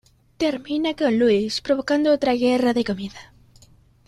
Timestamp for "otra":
2.11-2.33